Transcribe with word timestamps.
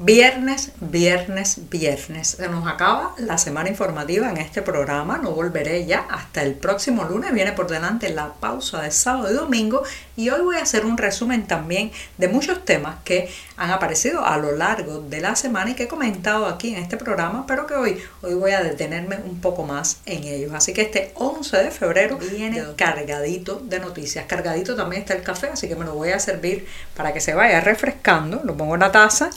Viernes, 0.00 0.70
viernes, 0.80 1.68
viernes. 1.70 2.28
Se 2.28 2.48
nos 2.48 2.68
acaba 2.68 3.16
la 3.18 3.36
semana 3.36 3.68
informativa 3.68 4.30
en 4.30 4.36
este 4.36 4.62
programa. 4.62 5.18
No 5.18 5.32
volveré 5.32 5.86
ya 5.86 6.06
hasta 6.08 6.44
el 6.44 6.54
próximo 6.54 7.02
lunes. 7.02 7.34
Viene 7.34 7.50
por 7.50 7.66
delante 7.66 8.08
la 8.10 8.32
pausa 8.34 8.82
de 8.82 8.92
sábado 8.92 9.32
y 9.32 9.34
domingo. 9.34 9.82
Y 10.16 10.30
hoy 10.30 10.42
voy 10.42 10.54
a 10.54 10.62
hacer 10.62 10.86
un 10.86 10.98
resumen 10.98 11.48
también 11.48 11.90
de 12.16 12.28
muchos 12.28 12.64
temas 12.64 12.98
que 13.02 13.28
han 13.56 13.72
aparecido 13.72 14.24
a 14.24 14.38
lo 14.38 14.52
largo 14.52 15.00
de 15.00 15.20
la 15.20 15.34
semana 15.34 15.72
y 15.72 15.74
que 15.74 15.84
he 15.84 15.88
comentado 15.88 16.46
aquí 16.46 16.72
en 16.72 16.80
este 16.80 16.96
programa, 16.96 17.44
pero 17.48 17.66
que 17.66 17.74
hoy, 17.74 18.00
hoy 18.22 18.34
voy 18.34 18.52
a 18.52 18.62
detenerme 18.62 19.16
un 19.16 19.40
poco 19.40 19.64
más 19.64 19.98
en 20.06 20.22
ellos. 20.22 20.52
Así 20.54 20.72
que 20.72 20.82
este 20.82 21.10
11 21.16 21.56
de 21.56 21.70
febrero 21.72 22.18
viene 22.18 22.62
cargadito 22.76 23.60
de 23.64 23.80
noticias. 23.80 24.26
Cargadito 24.26 24.76
también 24.76 25.02
está 25.02 25.14
el 25.14 25.24
café, 25.24 25.48
así 25.48 25.66
que 25.66 25.74
me 25.74 25.84
lo 25.84 25.94
voy 25.94 26.10
a 26.10 26.20
servir 26.20 26.68
para 26.96 27.12
que 27.12 27.20
se 27.20 27.34
vaya 27.34 27.60
refrescando. 27.60 28.40
Lo 28.44 28.56
pongo 28.56 28.74
en 28.74 28.80
la 28.80 28.92
taza 28.92 29.30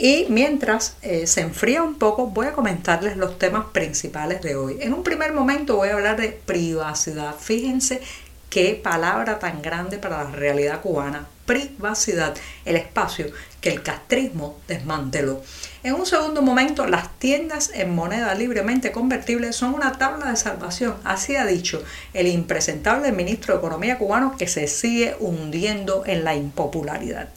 y 0.00 0.24
mientras 0.30 0.96
eh, 1.02 1.26
se 1.26 1.42
enfría 1.42 1.82
un 1.82 1.96
poco, 1.96 2.28
voy 2.28 2.46
a 2.46 2.52
comentarles 2.52 3.18
los 3.18 3.38
temas 3.38 3.66
principales 3.66 4.40
de 4.40 4.56
hoy. 4.56 4.78
En 4.80 4.94
un 4.94 5.02
primer 5.02 5.34
momento 5.34 5.76
voy 5.76 5.90
a 5.90 5.92
hablar 5.92 6.18
de 6.18 6.28
privacidad. 6.28 7.34
Fíjense 7.38 8.00
qué 8.48 8.80
palabra 8.82 9.38
tan 9.38 9.60
grande 9.60 9.98
para 9.98 10.24
la 10.24 10.30
realidad 10.30 10.80
cubana. 10.80 11.28
Privacidad, 11.44 12.34
el 12.64 12.76
espacio 12.76 13.26
que 13.60 13.68
el 13.68 13.82
castrismo 13.82 14.58
desmanteló. 14.66 15.42
En 15.82 15.92
un 15.92 16.06
segundo 16.06 16.40
momento, 16.40 16.86
las 16.86 17.18
tiendas 17.18 17.70
en 17.74 17.94
moneda 17.94 18.34
libremente 18.34 18.92
convertible 18.92 19.52
son 19.52 19.74
una 19.74 19.92
tabla 19.98 20.30
de 20.30 20.36
salvación. 20.36 20.94
Así 21.04 21.36
ha 21.36 21.44
dicho 21.44 21.82
el 22.14 22.26
impresentable 22.26 23.12
ministro 23.12 23.52
de 23.52 23.58
Economía 23.58 23.98
cubano 23.98 24.34
que 24.38 24.48
se 24.48 24.66
sigue 24.66 25.14
hundiendo 25.20 26.04
en 26.06 26.24
la 26.24 26.34
impopularidad. 26.34 27.28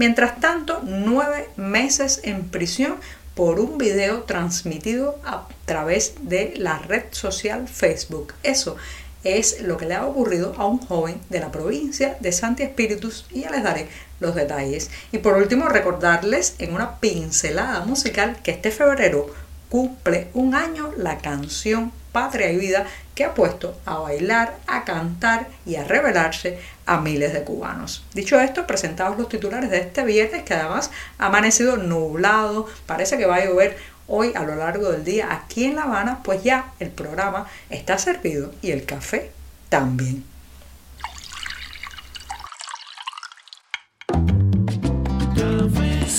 Mientras 0.00 0.40
tanto, 0.40 0.80
nueve 0.82 1.50
meses 1.56 2.20
en 2.22 2.48
prisión 2.48 2.94
por 3.34 3.60
un 3.60 3.76
video 3.76 4.22
transmitido 4.22 5.18
a 5.26 5.46
través 5.66 6.14
de 6.22 6.54
la 6.56 6.78
red 6.78 7.02
social 7.10 7.68
Facebook. 7.68 8.32
Eso 8.42 8.78
es 9.24 9.60
lo 9.60 9.76
que 9.76 9.84
le 9.84 9.96
ha 9.96 10.06
ocurrido 10.06 10.54
a 10.56 10.64
un 10.64 10.78
joven 10.78 11.20
de 11.28 11.40
la 11.40 11.52
provincia 11.52 12.16
de 12.18 12.32
Santi 12.32 12.62
Espíritus 12.62 13.26
y 13.30 13.42
ya 13.42 13.50
les 13.50 13.62
daré 13.62 13.88
los 14.20 14.34
detalles. 14.34 14.90
Y 15.12 15.18
por 15.18 15.36
último, 15.36 15.68
recordarles 15.68 16.54
en 16.60 16.72
una 16.72 16.98
pincelada 16.98 17.84
musical 17.84 18.38
que 18.42 18.52
este 18.52 18.70
febrero 18.70 19.26
cumple 19.70 20.28
un 20.34 20.54
año 20.54 20.92
la 20.98 21.18
canción 21.18 21.92
Patria 22.12 22.50
y 22.50 22.58
Vida 22.58 22.86
que 23.14 23.24
ha 23.24 23.34
puesto 23.34 23.78
a 23.86 23.98
bailar, 23.98 24.58
a 24.66 24.84
cantar 24.84 25.46
y 25.64 25.76
a 25.76 25.84
revelarse 25.84 26.58
a 26.86 27.00
miles 27.00 27.32
de 27.32 27.44
cubanos. 27.44 28.04
Dicho 28.12 28.38
esto, 28.40 28.66
presentados 28.66 29.16
los 29.16 29.28
titulares 29.28 29.70
de 29.70 29.78
este 29.78 30.04
viernes 30.04 30.42
que 30.42 30.54
además 30.54 30.90
ha 31.18 31.26
amanecido 31.26 31.76
nublado, 31.76 32.66
parece 32.86 33.16
que 33.16 33.26
va 33.26 33.36
a 33.36 33.44
llover 33.44 33.78
hoy 34.08 34.32
a 34.34 34.42
lo 34.42 34.56
largo 34.56 34.90
del 34.90 35.04
día 35.04 35.28
aquí 35.32 35.64
en 35.64 35.76
La 35.76 35.84
Habana, 35.84 36.20
pues 36.24 36.42
ya 36.42 36.72
el 36.80 36.90
programa 36.90 37.46
está 37.70 37.96
servido 37.96 38.52
y 38.60 38.72
el 38.72 38.84
café 38.84 39.30
también. 39.68 40.24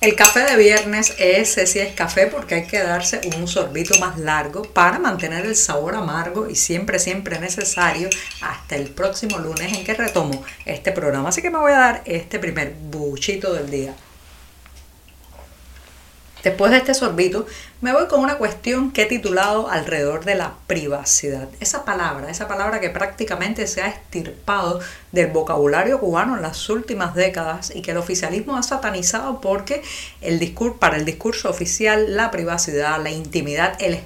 El 0.00 0.16
café 0.16 0.40
de 0.40 0.56
viernes, 0.56 1.14
ese 1.18 1.66
sí 1.66 1.78
es 1.78 1.92
café 1.92 2.26
porque 2.26 2.54
hay 2.54 2.66
que 2.66 2.78
darse 2.78 3.20
un 3.36 3.46
sorbito 3.46 3.98
más 3.98 4.18
largo 4.18 4.62
para 4.62 4.98
mantener 4.98 5.44
el 5.44 5.54
sabor 5.54 5.94
amargo 5.94 6.48
y 6.48 6.56
siempre, 6.56 6.98
siempre 6.98 7.38
necesario 7.38 8.08
hasta 8.40 8.76
el 8.76 8.88
próximo 8.88 9.36
lunes 9.36 9.76
en 9.76 9.84
que 9.84 9.92
retomo 9.92 10.42
este 10.64 10.92
programa. 10.92 11.28
Así 11.28 11.42
que 11.42 11.50
me 11.50 11.58
voy 11.58 11.72
a 11.72 11.78
dar 11.78 12.02
este 12.06 12.38
primer 12.38 12.72
buchito 12.90 13.52
del 13.52 13.70
día. 13.70 13.94
Después 16.42 16.70
de 16.70 16.78
este 16.78 16.94
sorbito, 16.94 17.46
me 17.80 17.92
voy 17.92 18.06
con 18.06 18.20
una 18.20 18.38
cuestión 18.38 18.92
que 18.92 19.02
he 19.02 19.06
titulado 19.06 19.68
alrededor 19.68 20.24
de 20.24 20.34
la 20.34 20.54
privacidad. 20.66 21.48
Esa 21.60 21.84
palabra, 21.84 22.30
esa 22.30 22.48
palabra 22.48 22.80
que 22.80 22.90
prácticamente 22.90 23.66
se 23.66 23.82
ha 23.82 23.88
estirpado 23.88 24.80
del 25.12 25.26
vocabulario 25.28 26.00
cubano 26.00 26.36
en 26.36 26.42
las 26.42 26.68
últimas 26.70 27.14
décadas 27.14 27.72
y 27.74 27.82
que 27.82 27.90
el 27.90 27.98
oficialismo 27.98 28.56
ha 28.56 28.62
satanizado 28.62 29.40
porque 29.40 29.82
el 30.20 30.40
para 30.78 30.96
el 30.96 31.04
discurso 31.04 31.48
oficial 31.48 32.16
la 32.16 32.30
privacidad, 32.30 33.02
la 33.02 33.10
intimidad, 33.10 33.74
el 33.80 34.00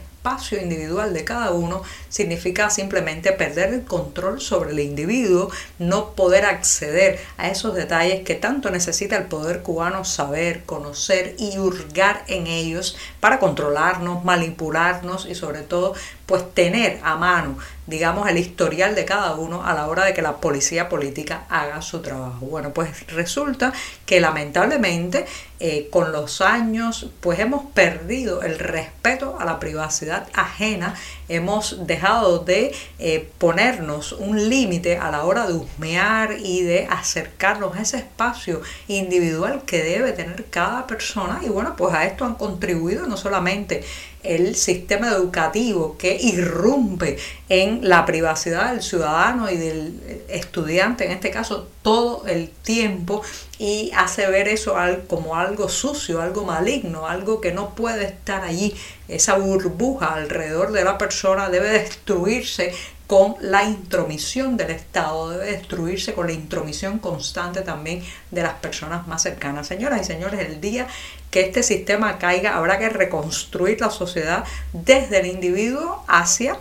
individual 0.53 1.13
de 1.13 1.25
cada 1.25 1.51
uno 1.51 1.83
significa 2.09 2.71
simplemente 2.71 3.33
perder 3.33 3.75
el 3.75 3.85
control 3.85 4.41
sobre 4.41 4.71
el 4.71 4.81
individuo, 4.81 5.51
no 5.79 6.13
poder 6.15 6.47
acceder 6.47 7.21
a 7.37 7.49
esos 7.49 7.75
detalles 7.75 8.25
que 8.25 8.35
tanto 8.35 8.71
necesita 8.71 9.17
el 9.17 9.25
poder 9.25 9.63
cubano 9.63 10.05
saber, 10.05 10.65
conocer 10.65 11.35
y 11.39 11.59
hurgar 11.59 12.25
en 12.27 12.47
ellos 12.47 12.97
para 13.21 13.39
controlarnos, 13.39 14.25
manipularnos 14.25 15.27
y 15.27 15.35
sobre 15.35 15.61
todo 15.61 15.95
pues 16.27 16.55
tener 16.55 17.01
a 17.03 17.17
mano 17.17 17.57
digamos, 17.87 18.29
el 18.29 18.39
historial 18.39 18.95
de 18.95 19.05
cada 19.05 19.35
uno 19.35 19.65
a 19.65 19.75
la 19.75 19.87
hora 19.89 20.07
de 20.07 20.15
que 20.15 20.23
la 20.23 20.39
policía 20.39 20.89
política 20.89 21.45
haga 21.51 21.83
su 21.83 22.01
trabajo. 22.01 22.47
Bueno, 22.47 22.73
pues 22.73 23.07
resulta 23.09 23.73
que 24.07 24.21
lamentablemente 24.21 25.27
eh, 25.61 25.89
con 25.91 26.11
los 26.11 26.41
años 26.41 27.11
pues 27.21 27.39
hemos 27.39 27.67
perdido 27.73 28.43
el 28.43 28.59
respeto 28.59 29.37
a 29.39 29.45
la 29.45 29.61
privacidad 29.61 30.27
ajena, 30.33 30.95
hemos 31.29 31.87
dejado 31.87 32.39
de 32.39 32.75
eh, 32.99 33.31
ponernos 33.39 34.13
un 34.13 34.49
límite 34.49 34.97
a 34.97 35.11
la 35.11 35.25
hora 35.25 35.47
de 35.47 35.53
husmear 35.53 36.37
y 36.39 36.63
de 36.63 36.87
acercarnos 36.91 37.77
a 37.77 37.83
ese 37.83 37.99
espacio 37.99 38.63
individual 38.89 39.63
que 39.67 39.83
debe 39.83 40.13
tener 40.13 40.47
cada 40.47 40.87
persona 40.87 41.41
y 41.43 41.49
bueno, 41.49 41.75
pues 41.77 41.95
a 41.95 42.07
esto 42.07 42.25
han 42.25 42.35
contribuido 42.35 43.07
no 43.07 43.19
solamente 43.19 43.85
el 44.25 44.57
sistema 44.57 45.09
educativo 45.11 45.97
que 45.99 46.17
irrumpe 46.21 47.19
en 47.49 47.89
la 47.89 48.05
privacidad 48.07 48.73
del 48.73 48.83
ciudadano 48.83 49.51
y 49.51 49.57
del 49.57 50.25
estudiante, 50.29 51.05
en 51.05 51.13
este 51.13 51.31
caso, 51.31 51.69
todo 51.83 52.27
el 52.27 52.49
tiempo 52.51 53.23
y 53.65 53.91
hace 53.97 54.27
ver 54.27 54.47
eso 54.49 54.77
como 55.09 55.37
algo 55.37 55.71
sucio, 55.71 56.21
algo 56.21 56.45
maligno, 56.45 57.07
algo 57.07 57.41
que 57.41 57.51
no 57.51 57.75
puede 57.75 58.05
estar 58.05 58.45
allí. 58.45 58.77
Esa 59.09 59.39
burbuja 59.39 60.13
alrededor 60.13 60.71
de 60.71 60.85
la 60.85 60.99
persona 60.99 61.49
debe 61.49 61.71
destruirse 61.71 62.75
con 63.07 63.37
la 63.41 63.65
intromisión 63.65 64.59
del 64.59 64.71
Estado, 64.71 65.31
debe 65.31 65.53
destruirse 65.53 66.13
con 66.13 66.27
la 66.27 66.35
intromisión 66.35 66.99
constante 66.99 67.63
también 67.63 68.05
de 68.31 68.43
las 68.43 68.53
personas 68.53 69.07
más 69.07 69.23
cercanas. 69.23 69.67
Señoras 69.67 70.03
y 70.03 70.05
señores, 70.05 70.41
el 70.41 70.61
día 70.61 70.87
que 71.31 71.41
este 71.41 71.63
sistema 71.63 72.19
caiga 72.19 72.59
habrá 72.59 72.79
que 72.79 72.91
reconstruir 72.91 73.81
la 73.81 73.89
sociedad 73.89 74.45
desde 74.75 75.21
el 75.21 75.27
individuo 75.27 76.05
hacia 76.07 76.59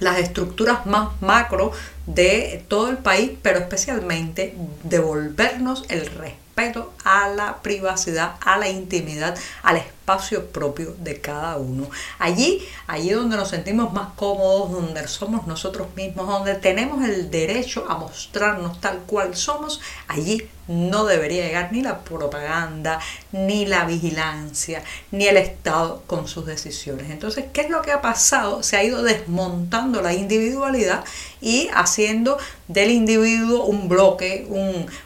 las 0.00 0.18
estructuras 0.18 0.86
más 0.86 1.10
macro 1.22 1.72
de 2.06 2.64
todo 2.68 2.88
el 2.90 2.98
país, 2.98 3.32
pero 3.42 3.60
especialmente 3.60 4.54
devolvernos 4.82 5.84
el 5.88 6.06
respeto 6.06 6.92
a 7.04 7.28
la 7.28 7.62
privacidad, 7.62 8.34
a 8.40 8.58
la 8.58 8.68
intimidad, 8.68 9.38
al 9.62 9.76
espacio 9.76 9.99
espacio 10.00 10.46
propio 10.46 10.94
de 10.98 11.20
cada 11.20 11.56
uno. 11.56 11.88
Allí, 12.18 12.66
allí 12.86 13.10
donde 13.10 13.36
nos 13.36 13.48
sentimos 13.48 13.92
más 13.92 14.08
cómodos, 14.16 14.72
donde 14.72 15.06
somos 15.06 15.46
nosotros 15.46 15.88
mismos, 15.94 16.26
donde 16.26 16.54
tenemos 16.54 17.04
el 17.04 17.30
derecho 17.30 17.84
a 17.88 17.96
mostrarnos 17.96 18.80
tal 18.80 19.00
cual 19.06 19.36
somos, 19.36 19.80
allí 20.08 20.48
no 20.70 21.04
debería 21.04 21.44
llegar 21.44 21.72
ni 21.72 21.82
la 21.82 21.98
propaganda, 21.98 23.00
ni 23.32 23.66
la 23.66 23.84
vigilancia, 23.86 24.84
ni 25.10 25.26
el 25.26 25.36
Estado 25.36 26.04
con 26.06 26.28
sus 26.28 26.46
decisiones. 26.46 27.10
Entonces, 27.10 27.46
¿qué 27.52 27.62
es 27.62 27.70
lo 27.70 27.82
que 27.82 27.90
ha 27.90 28.00
pasado? 28.00 28.62
Se 28.62 28.76
ha 28.76 28.84
ido 28.84 29.02
desmontando 29.02 30.00
la 30.00 30.14
individualidad 30.14 31.04
y 31.40 31.68
haciendo 31.74 32.38
del 32.68 32.92
individuo 32.92 33.64
un 33.64 33.88
bloque, 33.88 34.46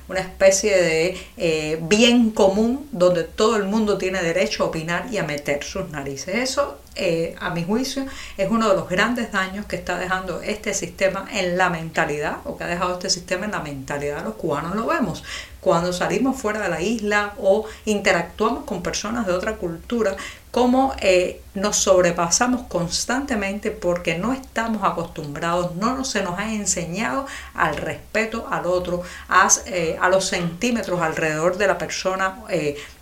una 0.08 0.20
especie 0.20 0.76
de 0.76 1.16
eh, 1.38 1.78
bien 1.80 2.30
común 2.30 2.86
donde 2.92 3.24
todo 3.24 3.56
el 3.56 3.64
mundo 3.64 3.96
tiene 3.96 4.22
derecho 4.22 4.64
a 4.64 4.66
opinar 4.66 4.83
y 5.10 5.18
a 5.18 5.24
meter 5.24 5.62
sus 5.64 5.88
narices. 5.90 6.34
Eso 6.34 6.78
eh, 6.96 7.34
a 7.40 7.50
mi 7.50 7.64
juicio, 7.64 8.06
es 8.36 8.48
uno 8.48 8.68
de 8.68 8.76
los 8.76 8.88
grandes 8.88 9.32
daños 9.32 9.66
que 9.66 9.74
está 9.74 9.98
dejando 9.98 10.40
este 10.42 10.72
sistema 10.74 11.26
en 11.32 11.58
la 11.58 11.68
mentalidad, 11.68 12.36
o 12.44 12.56
que 12.56 12.62
ha 12.62 12.68
dejado 12.68 12.94
este 12.94 13.10
sistema 13.10 13.46
en 13.46 13.50
la 13.50 13.60
mentalidad 13.60 14.22
los 14.22 14.34
cubanos. 14.34 14.76
Lo 14.76 14.86
vemos 14.86 15.24
cuando 15.60 15.92
salimos 15.92 16.40
fuera 16.40 16.60
de 16.60 16.68
la 16.68 16.80
isla 16.80 17.34
o 17.38 17.66
interactuamos 17.84 18.64
con 18.64 18.82
personas 18.82 19.26
de 19.26 19.32
otra 19.32 19.56
cultura, 19.56 20.14
cómo 20.54 20.94
eh, 21.00 21.40
nos 21.54 21.78
sobrepasamos 21.78 22.68
constantemente 22.68 23.72
porque 23.72 24.16
no 24.16 24.32
estamos 24.32 24.84
acostumbrados, 24.84 25.74
no 25.74 26.04
se 26.04 26.22
nos 26.22 26.38
ha 26.38 26.54
enseñado 26.54 27.26
al 27.54 27.76
respeto 27.76 28.46
al 28.48 28.66
otro, 28.66 29.02
a, 29.28 29.48
eh, 29.66 29.98
a 30.00 30.08
los 30.08 30.26
centímetros 30.26 31.00
alrededor 31.00 31.58
de 31.58 31.66
la 31.66 31.76
persona 31.76 32.36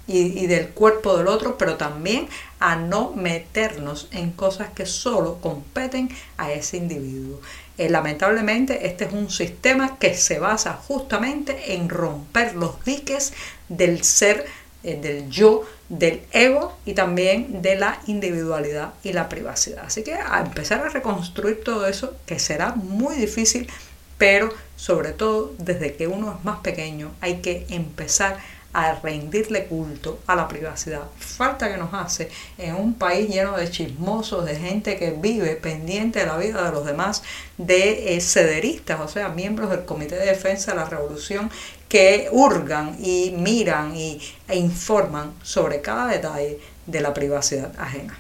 y, 0.07 0.47
del 0.47 0.69
cuerpo 0.71 1.17
del 1.17 1.29
otro, 1.29 1.57
pero 1.57 1.77
también 1.77 2.29
a 2.59 2.77
no 2.77 3.13
meternos 3.15 4.09
en 4.13 4.33
cosas 4.33 4.71
que 4.75 4.87
solo 4.87 5.39
competen 5.41 6.09
a 6.37 6.53
ese 6.53 6.77
individuo. 6.77 7.41
Eh, 7.79 7.89
lamentablemente 7.89 8.87
este 8.87 9.05
es 9.05 9.13
un 9.13 9.31
sistema 9.31 9.99
que 9.99 10.15
se 10.15 10.39
basa 10.39 10.75
justamente 10.75 11.75
en 11.75 11.89
romper 11.89 12.55
los 12.55 12.85
diques 12.85 13.33
del 13.69 14.05
ser, 14.05 14.47
eh, 14.83 14.97
del 15.01 15.31
yo, 15.31 15.65
del 15.93 16.23
ego 16.33 16.75
y 16.87 16.95
también 16.95 17.61
de 17.61 17.77
la 17.77 18.01
individualidad 18.07 18.95
y 19.03 19.13
la 19.13 19.29
privacidad. 19.29 19.85
Así 19.87 20.03
que 20.03 20.15
a 20.15 20.41
empezar 20.41 20.81
a 20.81 20.89
reconstruir 20.89 21.63
todo 21.63 21.87
eso, 21.87 22.15
que 22.25 22.39
será 22.39 22.75
muy 22.75 23.15
difícil, 23.17 23.69
pero 24.17 24.49
sobre 24.77 25.13
todo 25.13 25.53
desde 25.59 25.95
que 25.95 26.07
uno 26.07 26.35
es 26.39 26.45
más 26.45 26.61
pequeño 26.61 27.13
hay 27.21 27.43
que 27.43 27.67
empezar 27.69 28.39
a 28.73 28.95
rendirle 28.95 29.67
culto 29.67 30.21
a 30.27 30.35
la 30.35 30.49
privacidad. 30.49 31.03
Falta 31.19 31.71
que 31.71 31.77
nos 31.77 31.93
hace 31.93 32.31
en 32.59 32.75
un 32.75 32.95
país 32.95 33.29
lleno 33.29 33.57
de 33.57 33.71
chismosos, 33.71 34.45
de 34.45 34.57
gente 34.57 34.99
que 34.99 35.11
vive 35.11 35.57
pendiente 35.57 36.21
de 36.21 36.27
la 36.27 36.37
vida 36.37 36.65
de 36.65 36.73
los 36.73 36.85
demás, 36.85 37.23
de 37.59 38.19
cederistas, 38.21 39.01
o 39.01 39.09
sea, 39.09 39.29
miembros 39.29 39.71
del 39.71 39.85
Comité 39.85 40.17
de 40.17 40.27
Defensa 40.27 40.73
de 40.73 40.79
la 40.79 40.85
Revolución 40.85 41.51
que 41.89 42.29
hurgan 42.33 42.97
y 43.05 43.35
miran 43.37 43.95
y, 43.95 44.21
e 44.49 44.57
informan 44.57 45.33
sobre 45.43 45.83
cada 45.83 46.07
detalle 46.07 46.59
de 46.87 47.01
la 47.01 47.13
privacidad 47.13 47.71
ajena. 47.79 48.19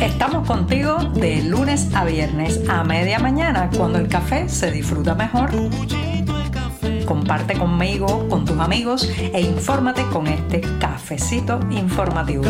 Estamos 0.00 0.46
contigo 0.46 0.96
de 1.14 1.42
lunes 1.42 1.88
a 1.94 2.04
viernes 2.04 2.60
a 2.68 2.82
media 2.84 3.18
mañana, 3.18 3.70
cuando 3.76 3.98
el 3.98 4.08
café 4.08 4.48
se 4.48 4.70
disfruta 4.70 5.14
mejor. 5.14 5.50
Comparte 7.06 7.58
conmigo, 7.58 8.28
con 8.28 8.44
tus 8.44 8.58
amigos 8.58 9.08
e 9.18 9.40
infórmate 9.40 10.04
con 10.12 10.26
este 10.26 10.60
cafecito 10.78 11.60
informativo. 11.70 12.44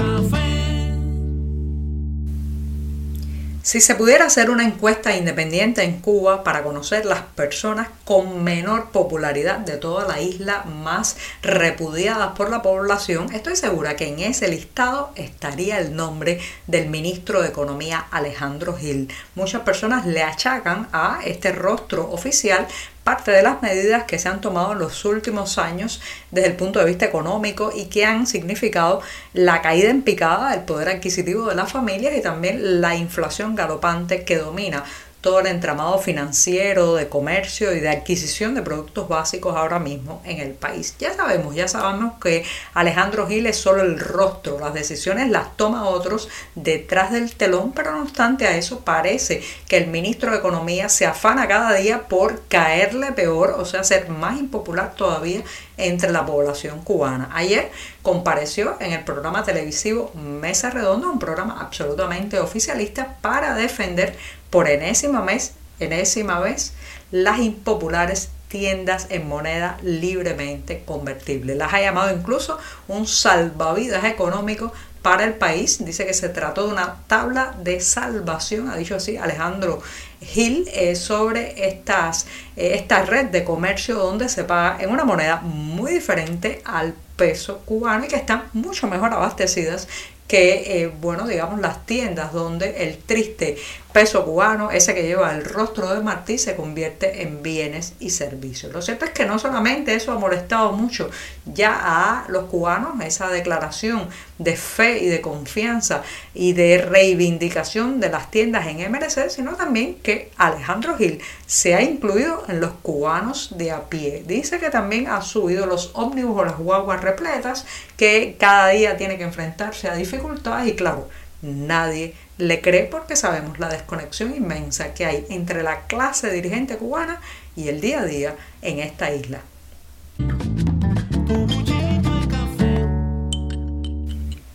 Si 3.63 3.81
se 3.81 3.95
pudiera 3.95 4.27
hacer 4.27 4.51
una 4.51 4.65
encuesta 4.65 5.17
independiente 5.17 5.85
en 5.85 6.01
Cuba 6.01 6.43
para 6.43 6.65
conocer 6.65 7.07
las 7.07 7.21
personas 7.21 7.89
con 8.05 8.43
menor 8.43 8.91
popularidad 8.91 9.59
de 9.59 9.77
toda 9.77 10.05
la 10.05 10.21
isla, 10.21 10.65
más 10.65 11.17
repudiadas 11.43 12.33
por 12.33 12.51
la 12.51 12.61
población, 12.61 13.33
estoy 13.33 13.55
segura 13.55 13.95
que 13.95 14.09
en 14.09 14.19
ese 14.19 14.49
listado 14.49 15.13
estaría 15.15 15.79
el 15.79 15.95
nombre 15.95 16.41
del 16.67 16.91
ministro 16.91 17.41
de 17.41 17.51
Economía 17.51 18.05
Alejandro 18.11 18.77
Gil. 18.77 19.09
Muchas 19.37 19.63
personas 19.63 20.07
le 20.07 20.25
achacan 20.25 20.89
a 20.93 21.21
este 21.25 21.53
rostro 21.53 22.11
oficial 22.11 22.67
parte 23.05 23.31
de 23.31 23.43
las 23.43 23.63
medidas 23.63 24.05
que 24.05 24.19
se 24.19 24.29
han 24.29 24.41
tomado 24.41 24.73
en 24.73 24.79
los 24.79 25.05
últimos 25.05 25.59
años 25.59 26.01
desde 26.31 26.49
el 26.49 26.57
punto 26.57 26.79
de 26.79 26.85
vista 26.85 27.05
económico 27.05 27.73
y 27.75 27.87
que 27.87 28.05
han 28.05 28.27
significado 28.27 29.01
la 29.33 29.63
caída 29.63 29.91
en 29.91 30.03
picada 30.03 30.51
del 30.51 30.61
poder 30.61 30.89
adquisitivo 30.89 31.47
de 31.47 31.55
las 31.55 31.73
familias 31.73 32.15
y 32.17 32.23
también 32.23 32.81
la 32.81 32.95
inflación 32.95 33.55
galopante 33.55 34.25
que 34.25 34.39
domina 34.39 34.85
todo 35.23 35.39
el 35.39 35.47
entramado 35.47 35.99
financiero, 35.99 36.97
de 36.97 37.09
comercio 37.09 37.73
y 37.75 37.81
de 37.81 37.89
adquisición 37.89 38.55
de 38.55 38.63
productos 38.63 39.09
básicos 39.09 39.57
ahora 39.57 39.79
mismo 39.79 40.21
en 40.25 40.41
el 40.41 40.51
país. 40.51 40.97
Ya 40.99 41.15
sabemos, 41.15 41.55
ya 41.55 41.69
sabemos 41.69 42.15
que 42.21 42.45
Alejandro 42.75 43.29
Gil 43.29 43.47
es 43.47 43.57
solo 43.57 43.83
el 43.83 44.01
rostro, 44.01 44.59
las 44.59 44.75
decisiones 44.75 45.31
las 45.31 45.57
toma 45.57 45.89
otros 45.89 46.29
detrás 46.57 47.13
del 47.13 47.35
telón, 47.35 47.73
pero 47.73 47.93
no 47.93 48.03
obstante 48.03 48.49
a 48.49 48.57
eso 48.57 48.81
parece 48.81 49.43
que 49.69 49.77
el 49.77 49.87
ministro 49.87 50.33
de 50.33 50.39
Economía 50.39 50.89
se 50.89 51.07
afana 51.07 51.47
cada 51.47 51.73
día 51.75 52.09
por 52.09 52.43
caerle 52.49 53.13
peor, 53.13 53.55
o 53.57 53.65
sea, 53.65 53.85
ser 53.85 54.09
más 54.09 54.41
impopular 54.41 54.97
todavía 54.97 55.43
entre 55.77 56.11
la 56.11 56.27
población 56.27 56.81
cubana. 56.83 57.31
Ayer 57.33 57.71
compareció 58.03 58.77
en 58.81 58.93
el 58.93 59.05
programa 59.05 59.45
televisivo 59.45 60.11
Mesa 60.15 60.71
Redonda, 60.71 61.09
un 61.09 61.21
programa 61.21 61.61
absolutamente 61.61 62.41
oficialista 62.41 63.19
para 63.21 63.55
defender 63.55 64.17
por 64.53 64.69
enésima 64.69 65.23
vez, 65.23 65.55
enésima 65.81 66.39
vez 66.39 66.75
las 67.11 67.39
impopulares 67.39 68.29
tiendas 68.49 69.07
en 69.09 69.27
moneda 69.27 69.79
libremente 69.83 70.83
convertible. 70.85 71.55
Las 71.55 71.73
ha 71.73 71.81
llamado 71.81 72.15
incluso 72.15 72.59
un 72.87 73.07
salvavidas 73.07 74.05
económico 74.05 74.71
para 75.01 75.25
el 75.25 75.33
país. 75.33 75.83
Dice 75.83 76.07
que 76.07 76.13
se 76.13 76.29
trató 76.29 76.67
de 76.67 76.73
una 76.75 76.99
tabla 77.07 77.57
de 77.63 77.81
salvación, 77.81 78.69
ha 78.69 78.77
dicho 78.77 78.97
así 78.97 79.17
Alejandro 79.17 79.81
Gil, 80.23 80.69
eh, 80.73 80.95
sobre 80.95 81.69
estas, 81.69 82.27
eh, 82.57 82.73
esta 82.75 83.05
red 83.05 83.27
de 83.27 83.45
comercio 83.45 83.97
donde 83.97 84.29
se 84.29 84.45
paga 84.45 84.83
en 84.83 84.91
una 84.91 85.05
moneda 85.05 85.37
muy 85.41 85.93
diferente 85.93 86.63
al 86.65 86.95
peso 87.17 87.59
cubano 87.59 88.05
y 88.05 88.09
que 88.09 88.17
están 88.17 88.45
mucho 88.53 88.87
mejor 88.89 89.13
abastecidas 89.13 89.89
que, 90.33 90.83
eh, 90.83 90.87
bueno, 90.87 91.27
digamos, 91.27 91.61
las 91.61 91.85
tiendas 91.85 92.33
donde 92.33 92.85
el 92.89 92.97
triste 92.97 93.59
peso 93.93 94.25
cubano, 94.25 94.71
ese 94.71 94.95
que 94.95 95.03
lleva 95.03 95.31
el 95.33 95.45
rostro 95.45 95.93
de 95.93 96.01
Martí, 96.01 96.39
se 96.39 96.57
convierte 96.57 97.21
en 97.21 97.43
bienes 97.43 97.93
y 98.01 98.09
servicios. 98.09 98.73
Lo 98.73 98.81
cierto 98.81 99.05
es 99.05 99.11
que 99.11 99.27
no 99.27 99.39
solamente 99.39 99.95
eso 99.95 100.11
ha 100.11 100.19
molestado 100.19 100.73
mucho 100.73 101.11
ya 101.45 101.79
a 101.79 102.25
los 102.29 102.45
cubanos, 102.45 102.99
esa 103.05 103.29
declaración 103.29 104.09
de 104.39 104.57
fe 104.57 105.01
y 105.01 105.09
de 105.09 105.21
confianza 105.21 106.03
y 106.33 106.55
de 106.55 106.79
reivindicación 106.79 108.01
de 108.01 108.09
las 108.09 108.31
tiendas 108.31 108.67
en 108.67 108.91
MRC, 108.91 109.29
sino 109.29 109.57
también 109.57 109.97
Alejandro 110.37 110.97
Gil 110.97 111.21
se 111.47 111.75
ha 111.75 111.83
incluido 111.83 112.45
en 112.49 112.61
los 112.61 112.73
cubanos 112.83 113.57
de 113.57 113.71
a 113.71 113.89
pie. 113.89 114.25
Dice 114.27 114.59
que 114.59 114.71
también 114.71 115.09
ha 115.09 115.21
subido 115.23 115.67
los 115.67 115.91
ómnibus 115.95 116.41
o 116.41 116.45
las 116.45 116.59
guaguas 116.59 117.01
repletas, 117.01 117.67
que 117.97 118.37
cada 118.39 118.69
día 118.69 118.97
tiene 118.97 119.19
que 119.19 119.25
enfrentarse 119.25 119.89
a 119.89 119.95
dificultades 119.95 120.69
y 120.69 120.77
claro, 120.77 121.09
nadie 121.43 122.15
le 122.39 122.61
cree 122.61 122.85
porque 122.85 123.17
sabemos 123.17 123.59
la 123.59 123.69
desconexión 123.69 124.35
inmensa 124.35 124.95
que 124.95 125.07
hay 125.07 125.27
entre 125.29 125.63
la 125.63 125.87
clase 125.87 126.31
dirigente 126.31 126.77
cubana 126.77 127.21
y 127.57 127.69
el 127.69 127.81
día 127.81 128.01
a 128.01 128.05
día 128.05 128.37
en 128.63 128.79
esta 128.79 129.13
isla. 129.13 129.41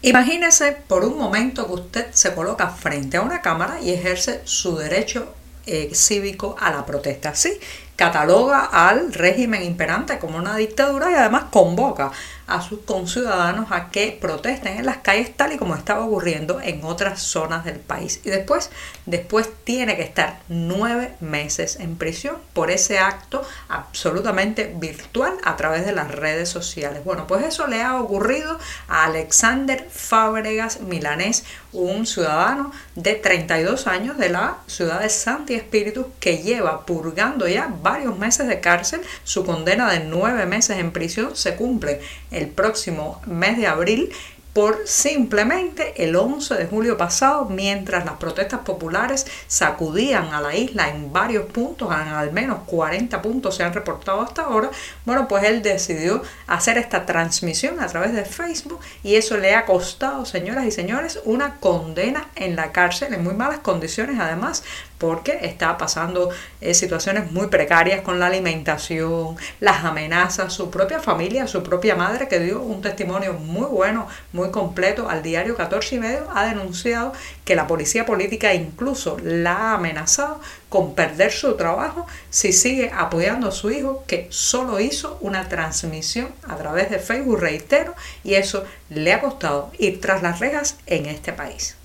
Imagínese 0.07 0.71
por 0.87 1.03
un 1.03 1.17
momento 1.17 1.67
que 1.67 1.73
usted 1.73 2.07
se 2.13 2.33
coloca 2.33 2.69
frente 2.69 3.17
a 3.17 3.21
una 3.21 3.41
cámara 3.41 3.81
y 3.81 3.91
ejerce 3.91 4.39
su 4.45 4.77
derecho 4.77 5.33
eh, 5.67 5.91
cívico 5.93 6.55
a 6.59 6.71
la 6.71 6.85
protesta. 6.85 7.35
Sí, 7.35 7.59
cataloga 7.95 8.65
al 8.65 9.13
régimen 9.13 9.63
imperante 9.63 10.17
como 10.19 10.37
una 10.37 10.55
dictadura 10.55 11.11
y 11.11 11.15
además 11.15 11.45
convoca 11.51 12.11
a 12.47 12.61
sus 12.61 12.79
conciudadanos 12.79 13.71
a 13.71 13.89
que 13.89 14.17
protesten 14.19 14.77
en 14.77 14.85
las 14.85 14.97
calles 14.97 15.35
tal 15.35 15.53
y 15.53 15.57
como 15.57 15.75
estaba 15.75 16.05
ocurriendo 16.05 16.59
en 16.61 16.83
otras 16.83 17.21
zonas 17.21 17.65
del 17.65 17.79
país. 17.79 18.21
Y 18.23 18.29
después, 18.29 18.71
después 19.05 19.49
tiene 19.63 19.97
que 19.97 20.03
estar 20.03 20.39
nueve 20.47 21.13
meses 21.19 21.77
en 21.79 21.97
prisión 21.97 22.37
por 22.53 22.71
ese 22.71 22.99
acto 22.99 23.43
absolutamente 23.67 24.73
virtual 24.77 25.33
a 25.43 25.57
través 25.57 25.85
de 25.85 25.91
las 25.91 26.09
redes 26.09 26.49
sociales. 26.49 27.03
Bueno, 27.03 27.27
pues 27.27 27.45
eso 27.45 27.67
le 27.67 27.81
ha 27.81 27.99
ocurrido 27.99 28.57
a 28.87 29.05
Alexander 29.05 29.87
Fábregas 29.91 30.81
Milanés, 30.81 31.43
un 31.73 32.07
ciudadano 32.07 32.71
de 32.95 33.15
32 33.15 33.87
años 33.87 34.17
de 34.17 34.29
la 34.29 34.57
ciudad 34.67 35.01
de 35.01 35.09
Santi 35.09 35.53
Espíritu 35.53 36.11
que 36.19 36.37
lleva 36.39 36.85
purgando 36.85 37.47
ya 37.47 37.69
varios 37.81 38.17
meses 38.17 38.47
de 38.47 38.61
cárcel. 38.61 39.01
Su 39.23 39.45
condena 39.45 39.91
de 39.91 39.99
nueve 39.99 40.45
meses 40.45 40.77
en 40.77 40.91
prisión 40.91 41.35
se 41.35 41.55
cumple 41.55 41.99
el 42.37 42.47
próximo 42.47 43.21
mes 43.25 43.57
de 43.57 43.67
abril 43.67 44.11
por 44.57 44.87
simplemente 44.87 46.03
el 46.03 46.15
11 46.15 46.55
de 46.55 46.65
julio 46.65 46.97
pasado, 46.97 47.45
mientras 47.45 48.05
las 48.05 48.15
protestas 48.15 48.61
populares 48.61 49.27
sacudían 49.45 50.33
a 50.33 50.41
la 50.41 50.55
isla 50.55 50.89
en 50.89 51.13
varios 51.13 51.45
puntos, 51.45 51.91
en 51.91 52.07
al 52.07 52.31
menos 52.31 52.61
40 52.65 53.21
puntos 53.21 53.55
se 53.55 53.61
han 53.61 53.71
reportado 53.71 54.19
hasta 54.19 54.45
ahora, 54.45 54.71
bueno, 55.05 55.27
pues 55.27 55.43
él 55.43 55.61
decidió 55.61 56.23
hacer 56.47 56.79
esta 56.79 57.05
transmisión 57.05 57.79
a 57.79 57.85
través 57.85 58.13
de 58.13 58.25
Facebook 58.25 58.79
y 59.03 59.13
eso 59.13 59.37
le 59.37 59.53
ha 59.53 59.63
costado, 59.63 60.25
señoras 60.25 60.65
y 60.65 60.71
señores, 60.71 61.19
una 61.25 61.57
condena 61.57 62.31
en 62.35 62.55
la 62.55 62.71
cárcel, 62.71 63.13
en 63.13 63.23
muy 63.23 63.35
malas 63.35 63.59
condiciones. 63.59 64.19
Además, 64.19 64.63
porque 64.97 65.39
está 65.41 65.77
pasando 65.77 66.29
eh, 66.61 66.73
situaciones 66.73 67.31
muy 67.31 67.47
precarias 67.47 68.01
con 68.01 68.19
la 68.19 68.27
alimentación, 68.27 69.37
las 69.59 69.83
amenazas, 69.83 70.53
su 70.53 70.69
propia 70.69 70.99
familia, 70.99 71.47
su 71.47 71.63
propia 71.63 71.95
madre, 71.95 72.27
que 72.27 72.39
dio 72.39 72.61
un 72.61 72.81
testimonio 72.81 73.33
muy 73.33 73.65
bueno, 73.65 74.07
muy 74.33 74.51
completo 74.51 75.09
al 75.09 75.21
diario 75.21 75.55
14 75.55 75.95
y 75.95 75.99
medio, 75.99 76.27
ha 76.33 76.45
denunciado 76.45 77.13
que 77.45 77.55
la 77.55 77.67
policía 77.67 78.05
política 78.05 78.53
incluso 78.53 79.17
la 79.23 79.53
ha 79.53 79.73
amenazado 79.75 80.39
con 80.69 80.95
perder 80.95 81.31
su 81.31 81.55
trabajo 81.55 82.05
si 82.29 82.51
sigue 82.51 82.91
apoyando 82.93 83.47
a 83.47 83.51
su 83.51 83.71
hijo 83.71 84.03
que 84.07 84.27
solo 84.29 84.79
hizo 84.79 85.17
una 85.21 85.47
transmisión 85.47 86.29
a 86.47 86.55
través 86.55 86.89
de 86.89 86.99
Facebook, 86.99 87.39
reitero, 87.39 87.93
y 88.23 88.33
eso 88.35 88.65
le 88.89 89.13
ha 89.13 89.21
costado 89.21 89.71
ir 89.77 90.01
tras 90.01 90.21
las 90.21 90.39
rejas 90.39 90.77
en 90.85 91.05
este 91.05 91.33
país. 91.33 91.75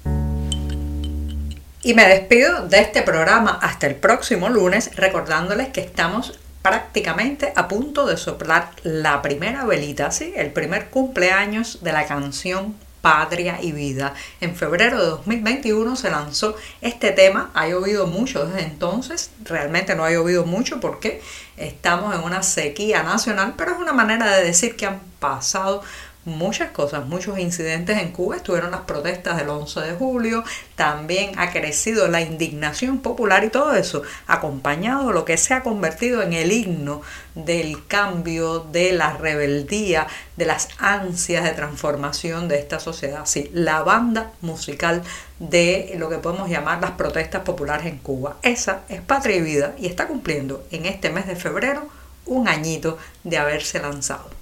Y 1.85 1.95
me 1.95 2.07
despido 2.07 2.69
de 2.69 2.79
este 2.79 3.03
programa 3.03 3.59
hasta 3.61 3.89
el 3.89 3.97
próximo 3.97 4.49
lunes 4.49 4.95
recordándoles 4.95 5.71
que 5.71 5.81
estamos 5.81 6.39
prácticamente 6.63 7.53
a 7.57 7.67
punto 7.67 8.07
de 8.07 8.17
soplar 8.17 8.71
la 8.85 9.21
primera 9.21 9.65
velita, 9.65 10.13
¿sí? 10.13 10.33
el 10.37 10.53
primer 10.53 10.91
cumpleaños 10.91 11.83
de 11.83 11.93
la 11.93 12.07
canción 12.07 12.77
Patria 13.01 13.59
y 13.61 13.73
Vida. 13.73 14.15
En 14.41 14.55
febrero 14.55 14.97
de 15.03 15.07
2021 15.07 15.97
se 15.97 16.09
lanzó 16.09 16.55
este 16.83 17.11
tema, 17.11 17.51
ha 17.53 17.67
llovido 17.67 18.07
mucho 18.07 18.47
desde 18.47 18.63
entonces, 18.63 19.33
realmente 19.43 19.97
no 19.97 20.05
ha 20.05 20.13
llovido 20.13 20.47
mucho 20.47 20.79
porque 20.79 21.21
estamos 21.57 22.15
en 22.15 22.23
una 22.23 22.45
sequía 22.45 23.03
nacional, 23.03 23.55
pero 23.59 23.73
es 23.73 23.79
una 23.79 23.93
manera 23.93 24.37
de 24.37 24.45
decir 24.45 24.77
que 24.77 24.87
han 24.87 25.01
pasado 25.19 25.83
muchas 26.25 26.71
cosas, 26.71 27.07
muchos 27.07 27.39
incidentes 27.39 27.99
en 27.99 28.13
Cuba, 28.13 28.37
estuvieron 28.37 28.71
las 28.71 28.83
protestas 28.83 29.37
del 29.37 29.49
11 29.49 29.81
de 29.81 29.93
julio, 29.95 30.45
también 30.77 31.39
ha 31.39 31.51
crecido 31.51 32.09
la 32.09 32.21
indignación 32.21 33.01
popular 33.01 33.45
y 33.45 33.51
todo 33.51 33.75
eso, 33.75 34.03
acompañado 34.27 35.09
de 35.09 35.15
lo 35.15 35.25
que 35.25 35.37
se 35.37 35.55
ha 35.55 35.63
convertido 35.63 36.23
en 36.23 36.33
el 36.33 36.53
himno 36.53 37.03
del 37.35 37.87
cambio, 37.87 38.61
de 38.61 38.93
la 38.93 39.17
rebeldía, 39.17 40.07
de 40.37 40.47
las 40.47 40.69
ansias 40.79 41.45
de 41.45 41.53
transformación 41.53 42.49
de 42.49 42.59
esta 42.59 42.79
sociedad. 42.79 43.23
Sí, 43.25 43.51
la 43.53 43.83
banda 43.83 44.33
musical 44.41 45.03
de 45.39 45.95
lo 45.99 46.09
que 46.09 46.19
podemos 46.19 46.49
llamar 46.49 46.81
las 46.81 46.93
protestas 46.93 47.43
populares 47.43 47.87
en 47.87 47.99
Cuba. 47.99 48.37
Esa 48.43 48.83
es 48.89 49.01
Patria 49.01 49.37
y 49.37 49.41
Vida 49.41 49.75
y 49.79 49.87
está 49.87 50.07
cumpliendo 50.07 50.65
en 50.71 50.87
este 50.87 51.11
mes 51.11 51.27
de 51.27 51.37
febrero 51.37 51.89
un 52.27 52.47
añito 52.47 52.99
de 53.25 53.39
haberse 53.39 53.81
lanzado. 53.81 54.42